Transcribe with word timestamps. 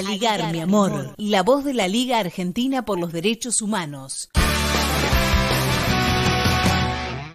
Aligar, 0.00 0.50
mi 0.50 0.60
amor, 0.60 1.12
la 1.18 1.42
voz 1.42 1.62
de 1.62 1.74
la 1.74 1.86
Liga 1.86 2.18
Argentina 2.18 2.86
por 2.86 2.98
los 2.98 3.12
Derechos 3.12 3.60
Humanos. 3.60 4.30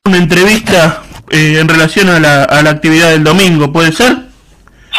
Una 0.03 0.17
entrevista 0.17 1.03
eh, 1.29 1.59
en 1.59 1.67
relación 1.67 2.09
a 2.09 2.19
la, 2.19 2.43
a 2.43 2.63
la 2.63 2.71
actividad 2.71 3.11
del 3.11 3.23
domingo, 3.23 3.71
¿puede 3.71 3.91
ser? 3.91 4.13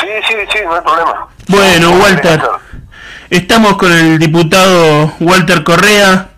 Sí, 0.01 0.06
sí, 0.29 0.35
sí, 0.53 0.58
no 0.65 0.76
hay 0.76 0.81
problema. 0.81 1.29
Bueno, 1.49 1.90
Walter, 1.99 2.40
estamos 3.31 3.76
con 3.76 3.90
el 3.92 4.21
diputado 4.21 5.12
Walter 5.19 5.64
Correa, 5.64 6.30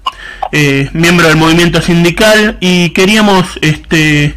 eh, 0.50 0.88
miembro 0.94 1.28
del 1.28 1.36
movimiento 1.36 1.82
sindical, 1.82 2.56
y 2.60 2.90
queríamos 2.94 3.58
este, 3.60 4.34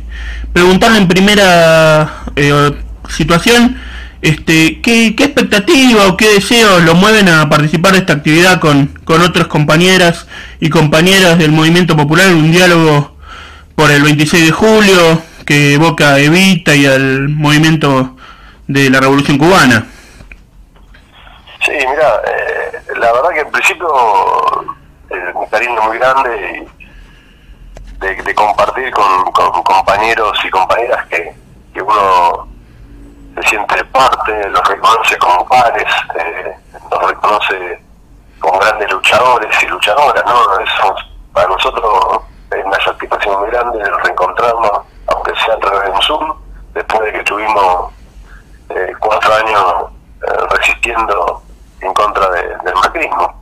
preguntarle 0.51 0.97
en 0.97 1.07
primera 1.07 2.23
eh, 2.35 2.73
situación 3.07 3.79
este, 4.21 4.81
¿qué, 4.81 5.15
¿qué, 5.15 5.23
expectativa 5.25 6.07
o 6.07 6.17
qué 6.17 6.33
deseos 6.33 6.83
lo 6.83 6.93
mueven 6.93 7.27
a 7.27 7.49
participar 7.49 7.93
de 7.93 7.99
esta 7.99 8.13
actividad 8.13 8.59
con, 8.59 8.87
con 9.03 9.21
otras 9.21 9.47
compañeras 9.47 10.27
y 10.59 10.69
compañeras 10.69 11.37
del 11.39 11.51
movimiento 11.51 11.95
popular, 11.95 12.27
un 12.27 12.51
diálogo 12.51 13.15
por 13.75 13.89
el 13.89 14.03
26 14.03 14.45
de 14.45 14.51
julio 14.51 15.21
que 15.45 15.73
evoca 15.73 16.13
a 16.13 16.19
Evita 16.19 16.75
y 16.75 16.85
al 16.85 17.29
movimiento 17.29 18.15
de 18.67 18.89
la 18.89 18.99
Revolución 18.99 19.37
Cubana? 19.37 19.87
Sí, 21.65 21.71
mira, 21.71 22.21
eh, 22.27 22.77
la 22.99 23.11
verdad 23.11 23.29
que 23.33 23.39
en 23.41 23.51
principio 23.51 23.87
eh, 25.09 25.31
un 25.33 25.45
cariño 25.47 25.81
muy 25.83 25.97
grande 25.97 26.67
de, 27.99 28.15
de 28.15 28.35
compartir 28.35 28.91
con, 28.91 29.31
con, 29.31 29.63
compañeros 29.63 30.37
y 30.43 30.49
compañeras 30.49 31.05
que, 31.07 31.33
que 31.73 31.81
uno 31.81 32.50
siente 33.51 33.83
parte, 33.85 34.49
los 34.49 34.65
reconoce 34.65 35.17
como 35.17 35.45
pares, 35.45 35.93
eh, 36.15 36.55
los 36.89 37.09
reconoce 37.09 37.83
como 38.39 38.57
grandes 38.59 38.89
luchadores 38.89 39.63
y 39.63 39.67
luchadoras, 39.67 40.23
¿no? 40.25 40.59
Eso 40.59 40.95
para 41.33 41.49
nosotros 41.49 42.21
es 42.49 42.65
una 42.65 42.81
satisfacción 42.81 43.41
muy 43.41 43.49
grande 43.49 43.83
reencontrarnos, 44.03 44.71
aunque 45.07 45.33
sea 45.35 45.55
a 45.55 45.59
través 45.59 45.83
de 45.83 45.89
un 45.89 46.01
Zoom, 46.01 46.33
después 46.73 47.01
de 47.01 47.11
que 47.11 47.23
tuvimos 47.23 47.91
eh, 48.69 48.93
cuatro 48.99 49.33
años 49.33 49.91
eh, 50.21 50.47
resistiendo 50.51 51.41
en 51.81 51.93
contra 51.93 52.29
del 52.29 52.73
macrismo. 52.73 53.41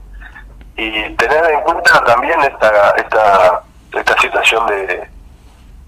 Y 0.75 1.09
tener 1.17 1.51
en 1.51 1.61
cuenta 1.61 2.03
también 2.05 2.41
esta 2.41 2.91
esta, 2.91 3.61
esta 3.93 4.17
situación 4.19 4.65
de, 4.65 5.07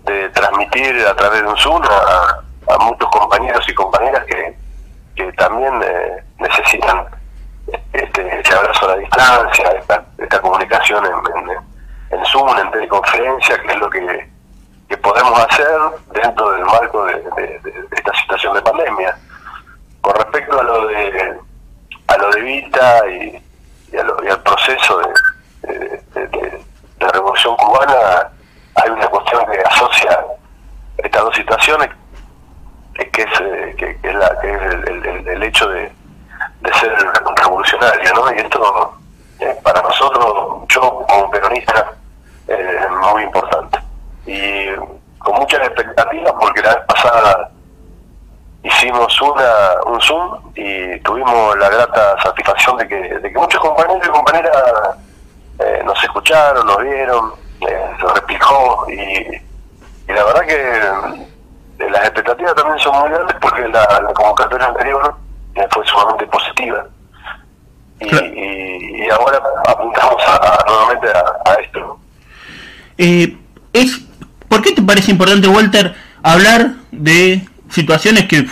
de 0.04 0.30
transmitir 0.30 1.08
a 1.08 1.16
través 1.16 1.42
de 1.42 1.48
un 1.48 1.58
Zoom 1.58 1.82
a, 1.84 2.51
a 2.72 2.78
muchos 2.80 3.10
compañeros 3.10 3.68
y 3.68 3.74
compañeras 3.74 4.24
que, 4.26 4.56
que 5.16 5.32
también 5.34 5.74
eh, 5.84 6.24
necesitan 6.40 7.06
este, 7.94 8.56
abrazo 8.56 8.86
a 8.86 8.96
la 8.96 8.98
distancia, 8.98 9.72
esta, 10.20 10.42
comunicación 10.42 11.06
en, 11.06 12.18
en, 12.18 12.26
Zoom, 12.26 12.58
en 12.58 12.72
teleconferencia, 12.72 13.62
que 13.62 13.68
es 13.68 13.78
lo 13.78 13.90
que, 13.90 14.30
que 14.90 14.98
podemos 14.98 15.40
hacer 15.40 15.68
dentro 16.14 16.52
del 16.52 16.66
marco 16.66 17.06
de, 17.06 17.60
esta 17.92 18.14
situación 18.22 18.54
de 18.56 18.62
pandemia. 18.62 19.18
Con 20.02 20.16
respecto 20.16 20.60
a 20.60 20.64
lo 20.64 20.88
de 20.88 21.38
a 22.08 22.18
lo 22.18 22.30
de 22.32 22.42
Vita 22.42 23.08
y 23.08 23.42
al 23.98 24.42
proceso 24.44 25.02
de, 25.64 26.02
de, 26.14 26.62
la 27.00 27.08
revolución 27.10 27.56
cubana, 27.58 28.30
hay 28.76 28.90
una 28.90 29.08
cuestión 29.08 29.46
que 29.52 29.60
asocia 29.62 30.20
estas 30.98 31.22
dos 31.22 31.36
situaciones 31.36 31.90
que 33.12 33.22
es, 33.22 33.42
eh, 33.42 33.76
que, 33.78 33.98
que, 33.98 34.10
es, 34.10 34.11
que 34.42 34.54
es 34.54 35.28
el, 35.28 35.44
hecho 35.44 35.68
de, 35.70 35.92
ser 36.80 36.96
revolucionario, 37.38 38.14
¿no? 38.14 38.34
Y 38.34 38.38
esto 38.38 38.94
eh, 39.40 39.56
para 39.64 39.82
nosotros, 39.82 40.64
yo 40.70 41.06
como 41.08 41.32
peronista, 41.32 41.94
eh, 42.48 42.80
es 42.82 42.90
muy 43.14 43.24
importante. 43.24 43.80
Y 44.26 44.68
con 45.20 45.36
muchas 45.36 45.62
expectativas, 45.62 46.34
porque 46.40 46.62
la 46.62 46.76
vez 46.76 46.86
pasada 46.86 47.50
hicimos 48.64 49.22
un 49.22 50.02
Zoom 50.02 50.40
y 50.56 51.00
tuvimos 51.00 51.58
la 51.58 51.70
grata 51.70 52.22
satisfacción 52.22 52.78
de 52.78 52.88
que, 52.88 53.32
muchos 53.36 53.60
compañeros 53.60 54.08
y 54.08 54.10
compañeras 54.10 54.56
eh, 55.60 55.82
nos 55.84 56.04
escucharon, 56.04 56.66
nos 56.66 56.78
vieron, 56.78 57.34
se 57.60 58.14
replicó 58.14 58.86
y, 58.90 59.42
y 60.08 60.14
la 60.14 60.24
verdad 60.24 60.42
que 60.46 61.90
las 61.90 62.04
expectativas 62.04 62.56
también 62.56 62.80
son 62.80 63.00
muy 63.00 63.10
grandes 63.10 63.36
la, 63.70 64.02
la 64.02 64.14
convocatoria 64.14 64.68
anterior 64.68 65.16
eh, 65.56 65.62
fue 65.72 65.86
sumamente 65.86 66.26
positiva. 66.28 66.86
Y, 68.00 68.08
claro. 68.08 68.28
y, 68.28 69.04
y, 69.04 69.10
ahora 69.10 69.40
apuntamos 69.68 70.22
a, 70.26 70.36
a, 70.36 70.66
nuevamente 70.68 71.08
a, 71.08 71.52
a 71.52 71.54
esto. 71.56 72.00
Eh, 72.98 73.38
es, 73.74 74.02
¿Por 74.48 74.62
qué 74.62 74.72
te 74.72 74.82
parece 74.82 75.12
importante, 75.12 75.48
Walter, 75.48 75.94
hablar 76.24 76.72
de 76.92 77.48
situaciones 77.70 78.28
que 78.28 78.48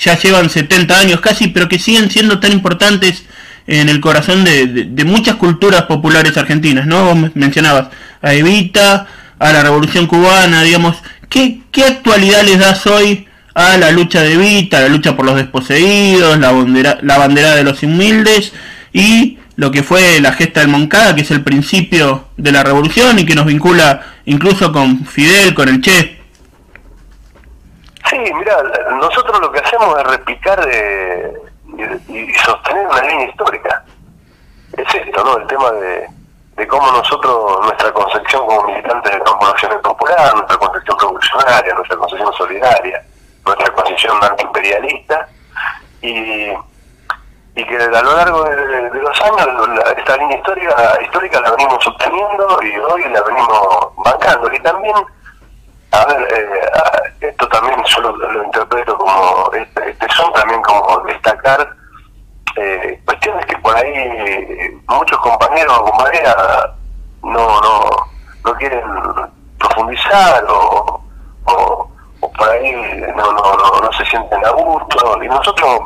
ya 0.00 0.16
llevan 0.18 0.50
70 0.50 0.98
años 0.98 1.20
casi, 1.20 1.48
pero 1.48 1.68
que 1.68 1.78
siguen 1.78 2.10
siendo 2.10 2.40
tan 2.40 2.52
importantes 2.52 3.26
en 3.66 3.88
el 3.88 4.00
corazón 4.00 4.44
de, 4.44 4.66
de, 4.66 4.84
de 4.84 5.04
muchas 5.04 5.36
culturas 5.36 5.82
populares 5.82 6.36
argentinas, 6.36 6.86
¿no? 6.86 7.14
Vos 7.14 7.34
mencionabas 7.34 7.88
a 8.22 8.34
Evita, 8.34 9.06
a 9.38 9.52
la 9.52 9.62
Revolución 9.62 10.06
Cubana, 10.06 10.62
digamos, 10.62 10.96
¿qué, 11.28 11.62
qué 11.72 11.84
actualidad 11.84 12.42
les 12.42 12.58
das 12.58 12.86
hoy 12.86 13.26
a 13.54 13.76
la 13.76 13.90
lucha 13.90 14.22
de 14.22 14.36
Vita, 14.36 14.80
la 14.80 14.88
lucha 14.88 15.16
por 15.16 15.26
los 15.26 15.36
desposeídos, 15.36 16.38
la 16.38 16.52
bandera, 16.52 16.98
la 17.02 17.18
bandera 17.18 17.54
de 17.54 17.64
los 17.64 17.82
humildes 17.82 18.52
y 18.92 19.38
lo 19.56 19.70
que 19.70 19.82
fue 19.82 20.20
la 20.20 20.32
gesta 20.32 20.60
del 20.60 20.70
Moncada, 20.70 21.14
que 21.14 21.20
es 21.22 21.30
el 21.30 21.44
principio 21.44 22.28
de 22.36 22.52
la 22.52 22.62
revolución 22.62 23.18
y 23.18 23.26
que 23.26 23.34
nos 23.34 23.44
vincula 23.44 24.02
incluso 24.24 24.72
con 24.72 25.04
Fidel, 25.04 25.54
con 25.54 25.68
el 25.68 25.80
Che? 25.80 26.18
Sí, 28.08 28.18
mira, 28.18 28.56
nosotros 28.98 29.38
lo 29.40 29.52
que 29.52 29.60
hacemos 29.60 29.98
es 29.98 30.06
replicar 30.06 30.68
eh, 30.72 31.32
y, 32.08 32.32
sostener 32.34 32.86
una 32.86 33.02
línea 33.02 33.28
histórica. 33.28 33.84
Es 34.76 34.94
esto, 34.94 35.24
¿no? 35.24 35.36
El 35.36 35.46
tema 35.46 35.70
de, 35.72 36.06
de 36.56 36.66
cómo 36.66 36.90
nosotros, 36.92 37.60
nuestra 37.62 37.92
concepción 37.92 38.46
como 38.46 38.64
militantes 38.64 39.12
del 39.12 39.22
campo 39.22 39.46
nacional 39.46 39.80
popular, 39.80 40.34
nuestra 40.34 40.56
concepción 40.56 40.98
revolucionaria, 40.98 41.74
nuestra 41.74 41.96
concepción 41.96 42.32
solidaria, 42.32 42.99
concepción 44.10 44.30
antiimperialista, 44.30 45.28
y, 46.02 46.50
y 47.54 47.64
que 47.64 47.76
a 47.76 48.02
lo 48.02 48.16
largo 48.16 48.44
de, 48.44 48.90
los 49.00 49.20
años 49.20 49.48
esta 49.96 50.16
línea 50.16 50.36
histórica, 50.36 50.98
histórica 51.02 51.40
la 51.40 51.50
venimos 51.52 51.86
obteniendo 51.86 52.58
y 52.62 52.78
hoy 52.78 53.04
la 53.10 53.22
venimos 53.22 53.94
bancando. 53.96 54.52
Y 54.52 54.60
también, 54.60 54.96
a 55.92 56.04
ver, 56.06 56.28
eh, 56.32 57.28
esto 57.28 57.48
también 57.48 57.82
yo 57.84 58.00
lo, 58.00 58.44
interpreto 58.44 58.96
como, 58.96 59.50
este, 59.52 59.90
este 59.90 60.08
son 60.14 60.32
también 60.32 60.62
como 60.62 61.00
destacar 61.00 61.68
eh, 62.56 63.00
cuestiones 63.04 63.46
que 63.46 63.56
por 63.58 63.76
ahí 63.76 64.80
muchos 64.88 65.18
compañeros 65.18 65.78
o 65.78 65.84
compañeras 65.84 66.36
no, 67.22 67.60
no, 67.60 67.90
no 68.44 68.54
quieren 68.54 68.82
profundizar 69.58 70.44
o 70.48 70.89
por 72.40 72.48
ahí 72.48 72.72
no, 73.14 73.32
no, 73.32 73.42
no, 73.42 73.80
no, 73.82 73.92
se 73.92 74.04
sienten 74.06 74.42
a 74.46 74.50
gusto 74.52 75.22
y 75.22 75.28
nosotros 75.28 75.78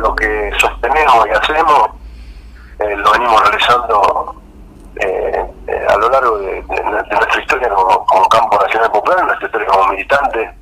lo 0.00 0.14
que 0.14 0.50
sostenemos 0.58 1.26
y 1.26 1.30
hacemos 1.32 1.90
eh, 2.78 2.96
lo 2.96 3.12
venimos 3.12 3.42
realizando 3.42 4.36
eh, 4.96 5.44
eh, 5.66 5.86
a 5.86 5.96
lo 5.98 6.08
largo 6.08 6.38
de, 6.38 6.62
nuestra 6.62 7.42
historia 7.42 7.68
como, 7.68 8.06
como, 8.06 8.26
campo 8.30 8.58
nacional 8.58 8.90
popular, 8.90 9.22
nuestra 9.26 9.46
historia 9.46 9.66
como 9.66 9.88
militante 9.88 10.54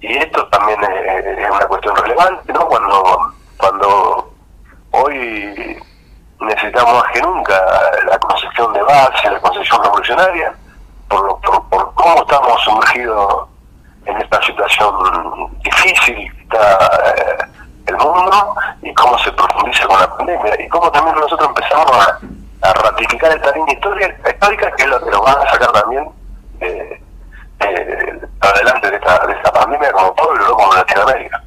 y 0.00 0.18
esto 0.18 0.46
también 0.48 0.78
es, 0.84 1.50
una 1.50 1.66
cuestión 1.66 1.96
relevante, 1.96 2.52
¿no? 2.52 2.66
Cuando 2.66 3.32
cuando 3.56 4.30
hoy 4.90 5.82
necesitamos 6.40 7.02
más 7.02 7.12
que 7.12 7.22
nunca 7.22 7.58
la 8.06 8.18
concepción 8.18 8.70
de 8.74 8.82
base, 8.82 9.30
la 9.30 9.40
concepción 9.40 9.82
revolucionaria, 9.82 10.54
por, 11.08 11.40
cómo 11.94 12.16
estamos 12.16 12.62
sumergidos 12.62 13.23
difícil 15.62 16.32
que 16.32 16.42
está 16.42 16.90
eh, 17.16 17.44
el 17.86 17.96
mundo 17.96 18.54
y 18.82 18.92
cómo 18.94 19.18
se 19.18 19.32
profundiza 19.32 19.86
con 19.86 20.00
la 20.00 20.16
pandemia 20.16 20.54
y 20.64 20.68
cómo 20.68 20.90
también 20.90 21.16
nosotros 21.16 21.48
empezamos 21.48 21.90
a, 21.96 22.18
ratificar 22.82 23.30
esta 23.30 23.52
línea 23.52 23.74
histórica, 23.74 24.74
que 24.74 24.84
es 24.84 24.88
lo 24.88 24.98
que 24.98 25.10
nos 25.10 25.20
van 25.20 25.36
a 25.36 25.50
sacar 25.50 25.70
también 25.72 26.08
eh, 26.60 27.00
adelante 28.40 28.90
de 28.90 28.96
esta, 28.96 29.26
de 29.26 29.32
esta 29.34 29.52
pandemia 29.52 29.92
como 29.92 30.14
pueblo, 30.14 30.56
como 30.56 30.74
Latinoamérica. 30.74 31.42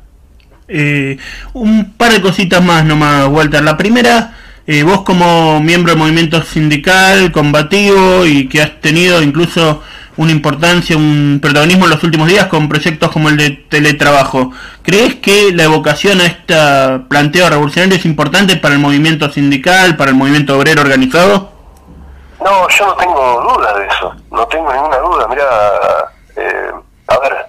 Eh, 0.67 1.17
un 1.53 1.93
par 1.93 2.11
de 2.11 2.21
cositas 2.21 2.61
más 2.61 2.83
nomás, 2.83 3.27
Walter. 3.27 3.63
La 3.63 3.77
primera, 3.77 4.35
eh, 4.65 4.83
vos 4.83 5.01
como 5.01 5.61
miembro 5.61 5.93
del 5.93 5.99
movimiento 5.99 6.41
sindical 6.43 7.31
combativo 7.31 8.25
y 8.25 8.49
que 8.49 8.61
has 8.61 8.81
tenido 8.81 9.21
incluso 9.21 9.81
una 10.17 10.31
importancia, 10.31 10.97
un 10.97 11.39
protagonismo 11.41 11.85
en 11.85 11.91
los 11.91 12.03
últimos 12.03 12.27
días 12.27 12.47
con 12.47 12.67
proyectos 12.67 13.11
como 13.11 13.29
el 13.29 13.37
de 13.37 13.51
teletrabajo. 13.51 14.51
¿Crees 14.83 15.15
que 15.15 15.51
la 15.53 15.63
evocación 15.63 16.19
a 16.21 16.25
este 16.25 16.55
planteo 17.07 17.49
revolucionario 17.49 17.95
es 17.95 18.05
importante 18.05 18.57
para 18.57 18.73
el 18.73 18.79
movimiento 18.79 19.29
sindical, 19.29 19.95
para 19.95 20.11
el 20.11 20.17
movimiento 20.17 20.57
obrero 20.57 20.81
organizado? 20.81 21.51
No, 22.43 22.67
yo 22.69 22.85
no 22.85 22.95
tengo 22.95 23.41
duda 23.41 23.73
de 23.77 23.87
eso, 23.87 24.15
no 24.31 24.45
tengo 24.47 24.71
ninguna 24.71 24.97
duda. 24.97 25.27
Mira, 25.27 25.45
eh, 26.35 26.71
a 27.07 27.19
ver, 27.19 27.47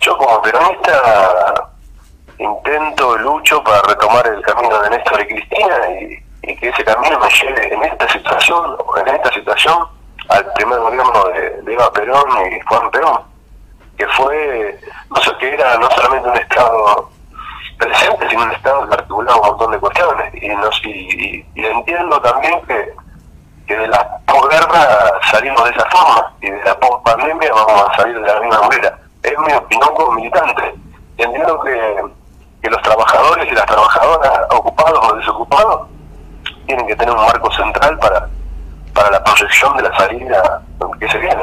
yo 0.00 0.16
como 0.18 0.42
peronista 0.42 1.70
intento, 2.38 3.16
lucho 3.18 3.62
para 3.62 3.80
retomar 3.82 4.26
el 4.26 4.42
camino 4.42 4.80
de 4.82 4.90
Néstor 4.90 5.20
y 5.22 5.26
Cristina 5.26 5.76
y, 6.00 6.24
que 6.56 6.68
ese 6.68 6.84
camino 6.84 7.18
me 7.18 7.28
lleve 7.30 7.72
en 7.72 7.82
esta 7.84 8.06
situación, 8.12 8.76
en 9.00 9.14
esta 9.14 9.32
situación, 9.32 9.86
al 10.28 10.52
primer 10.54 10.78
gobierno 10.78 11.24
de, 11.26 11.72
Eva 11.72 11.92
Perón 11.92 12.24
y 12.50 12.60
Juan 12.60 12.90
Perón, 12.90 13.20
que 13.96 14.06
fue, 14.08 14.78
no 15.10 15.16
sé, 15.16 15.30
que 15.38 15.54
era 15.54 15.76
no 15.78 15.90
solamente 15.90 16.28
un 16.28 16.36
Estado 16.36 17.10
presente, 17.78 18.28
sino 18.28 18.42
un 18.42 18.52
Estado 18.52 18.88
que 18.88 18.94
articulaba 18.94 19.40
un 19.40 19.46
montón 19.48 19.72
de 19.72 19.78
cuestiones. 19.78 20.34
Y, 20.42 20.48
no, 20.48 20.70
y, 20.84 21.46
y 21.54 21.66
entiendo 21.66 22.20
también 22.20 22.60
que, 22.66 22.92
que 23.66 23.76
de 23.76 23.88
la 23.88 24.18
posguerra 24.26 25.20
salimos 25.30 25.64
de 25.64 25.70
esa 25.70 25.86
forma 25.90 26.32
y 26.40 26.50
de 26.50 26.64
la 26.64 26.78
post-pandemia 26.78 27.52
vamos 27.52 27.88
a 27.88 27.96
salir 27.96 28.20
de 28.20 28.26
la 28.26 28.40
misma 28.40 28.60
manera. 28.62 28.98
Es 29.22 29.38
mi 29.38 29.52
opinión 29.52 29.94
como 29.94 30.12
militante. 30.12 30.74
Entiendo 31.16 31.60
que, 31.60 32.04
que 32.62 32.70
los 32.70 32.82
trabajadores 32.82 33.50
y 33.50 33.54
las 33.54 33.66
trabajadoras, 33.66 34.40
ocupados 34.50 35.10
o 35.10 35.16
desocupados, 35.16 35.88
tienen 36.66 36.86
que 36.86 36.96
tener 36.96 37.14
un 37.14 37.24
marco 37.24 37.50
central 37.52 37.98
para 37.98 38.28
de 39.76 39.82
la 39.82 39.96
salida 39.96 40.62
que 41.00 41.08
se 41.08 41.18
viene. 41.18 41.42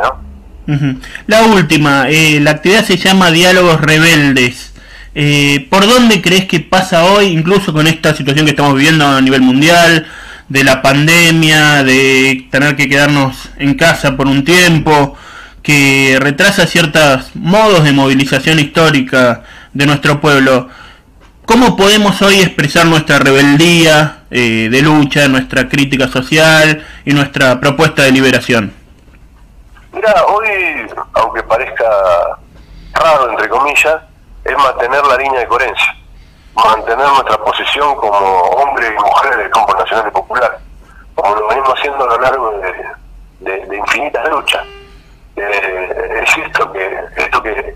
La 1.28 1.44
última, 1.44 2.10
eh, 2.10 2.40
la 2.40 2.52
actividad 2.52 2.84
se 2.84 2.98
llama 2.98 3.32
Diálogos 3.32 3.82
Rebeldes. 3.82 4.74
Eh, 5.14 5.68
¿Por 5.70 5.86
dónde 5.88 6.22
crees 6.22 6.46
que 6.46 6.60
pasa 6.62 7.04
hoy, 7.04 7.28
incluso 7.28 7.74
con 7.74 7.88
esta 7.88 8.16
situación 8.16 8.46
que 8.46 8.52
estamos 8.52 8.76
viviendo 8.76 9.06
a 9.06 9.22
nivel 9.22 9.42
mundial, 9.42 10.08
de 10.48 10.64
la 10.64 10.82
pandemia, 10.82 11.84
de 11.84 12.48
tener 12.52 12.76
que 12.76 12.90
quedarnos 12.90 13.50
en 13.58 13.74
casa 13.76 14.16
por 14.16 14.28
un 14.28 14.44
tiempo, 14.44 15.18
que 15.62 16.18
retrasa 16.20 16.66
ciertos 16.66 17.36
modos 17.36 17.84
de 17.84 17.92
movilización 17.92 18.60
histórica 18.60 19.44
de 19.74 19.86
nuestro 19.86 20.22
pueblo? 20.22 20.70
¿Cómo 21.46 21.76
podemos 21.76 22.22
hoy 22.22 22.36
expresar 22.36 22.86
nuestra 22.86 23.20
rebeldía 23.20 24.21
eh, 24.32 24.70
de 24.72 24.82
lucha, 24.82 25.28
nuestra 25.28 25.68
crítica 25.68 26.08
social 26.08 26.86
y 27.04 27.14
nuestra 27.14 27.60
propuesta 27.60 28.04
de 28.04 28.12
liberación? 28.12 28.74
Mira, 29.92 30.26
hoy, 30.26 30.48
aunque 31.14 31.44
parezca 31.44 31.86
raro, 32.94 33.30
entre 33.30 33.50
comillas, 33.50 34.02
es 34.46 34.58
mantener 34.58 35.06
la 35.06 35.18
línea 35.18 35.42
de 35.42 35.48
coherencia, 35.48 35.96
mantener 36.56 37.08
nuestra 37.08 37.38
posición 37.44 37.94
como 37.98 38.18
hombre 38.18 38.88
y 38.88 39.04
mujer 39.04 39.36
del 39.36 39.50
campo 39.50 39.76
nacional 39.76 40.06
y 40.08 40.12
popular, 40.12 40.60
como 41.14 41.36
lo 41.36 41.48
venimos 41.50 41.74
haciendo 41.78 42.10
a 42.10 42.16
lo 42.16 42.22
largo 42.22 42.62
de, 43.42 43.76
infinitas 43.76 44.30
luchas. 44.30 44.66
Eh, 45.36 46.24
es 46.24 46.38
esto 46.38 46.72
que, 46.72 47.00
esto 47.18 47.44
que 47.44 47.76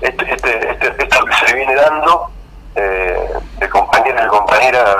este, 0.00 0.34
este, 0.34 0.70
este, 0.70 1.02
esto 1.02 1.24
que 1.24 1.46
se 1.46 1.54
viene 1.54 1.74
dando 1.74 2.30
eh, 2.76 3.28
de 3.74 3.80
compañeros 3.80 4.24
y 4.24 4.28
compañeras 4.28 4.96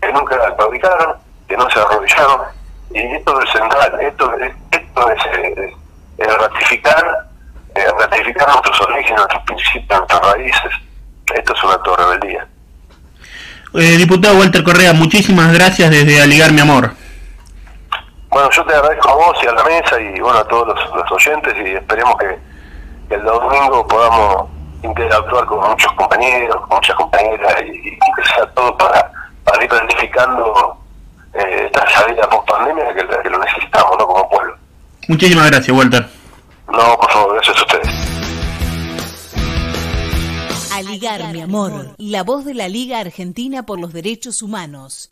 que 0.00 0.12
nunca 0.12 0.54
fabricaron, 0.56 1.16
que 1.48 1.56
no 1.56 1.68
se 1.70 1.80
arrodillaron. 1.80 2.40
Y 2.94 3.00
esto 3.16 3.40
es 3.40 3.50
central, 3.50 4.00
esto, 4.00 4.32
esto 4.70 5.10
es, 5.10 5.22
eh, 6.18 6.26
ratificar, 6.38 7.26
eh, 7.74 7.86
ratificar 7.98 8.48
nuestros 8.48 8.80
orígenes, 8.82 9.16
nuestros 9.16 9.42
principios, 9.44 9.98
nuestras 9.98 10.20
raíces. 10.32 10.72
Esto 11.34 11.54
es 11.54 11.64
un 11.64 11.70
acto 11.70 11.96
de 11.96 12.04
rebeldía. 12.04 12.46
Eh, 13.74 13.96
diputado 13.96 14.38
Walter 14.38 14.62
Correa, 14.62 14.92
muchísimas 14.92 15.52
gracias 15.54 15.90
desde 15.90 16.20
Aligar 16.20 16.52
Mi 16.52 16.60
Amor. 16.60 16.90
Bueno, 18.28 18.50
yo 18.50 18.64
te 18.64 18.74
agradezco 18.74 19.08
a 19.08 19.14
vos 19.14 19.38
y 19.42 19.46
a 19.46 19.52
la 19.52 19.64
mesa 19.64 20.00
y 20.00 20.20
bueno 20.20 20.38
a 20.38 20.44
todos 20.44 20.68
los, 20.68 21.12
oyentes 21.12 21.54
y 21.64 21.74
esperemos 21.74 22.14
que 22.16 23.14
el 23.14 23.22
domingo 23.22 23.86
podamos 23.86 24.48
interactuar 24.82 25.44
con 25.46 25.70
muchos 25.70 25.92
compañeros, 25.92 26.56
con 26.56 26.76
muchas 26.76 26.96
compañeras 26.96 27.54
y, 27.66 27.82
que 27.82 28.22
sea 28.34 28.46
todo 28.54 28.76
para, 28.76 29.10
para 29.44 29.62
ir 29.62 29.70
planificando 29.70 30.76
eh, 31.34 31.66
esta 31.66 31.88
salida 31.90 32.28
post 32.28 32.48
pandemia 32.48 32.94
que, 32.94 33.06
que, 33.22 33.30
lo 33.30 33.38
necesitamos 33.38 33.96
¿no? 33.98 34.06
como 34.06 34.28
pueblo. 34.28 34.56
Muchísimas 35.08 35.50
gracias, 35.50 35.76
Walter. 35.76 36.06
No, 36.68 36.96
por 36.98 37.10
favor, 37.10 37.34
gracias 37.34 37.56
a 37.56 37.60
ustedes. 37.62 38.12
Aligar, 40.74 41.32
mi 41.32 41.40
amor, 41.40 41.94
la 41.98 42.22
voz 42.22 42.44
de 42.44 42.54
la 42.54 42.68
Liga 42.68 42.98
Argentina 42.98 43.64
por 43.64 43.78
los 43.78 43.92
Derechos 43.92 44.42
Humanos. 44.42 45.10